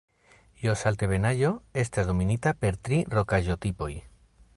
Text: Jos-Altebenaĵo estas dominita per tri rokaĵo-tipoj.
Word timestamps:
Jos-Altebenaĵo 0.61 1.51
estas 1.83 2.09
dominita 2.13 2.53
per 2.65 2.73
tri 2.89 2.99
rokaĵo-tipoj. 3.17 3.91